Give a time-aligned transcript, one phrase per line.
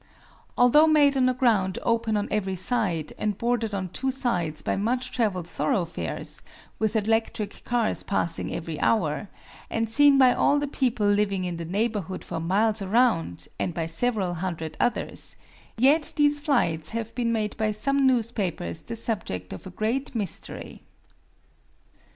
[0.57, 4.75] Although made on a ground open on every side, and bordered on two sides by
[4.75, 6.41] much traveled thoroughfares,
[6.79, 9.29] with electric cars passing every hour,
[9.69, 13.85] and seen by all the people living in the neighborhood for miles around, and by
[13.85, 15.35] several hundred others,
[15.77, 20.81] yet these flights have been made by some newspapers the subject of a great "mystery."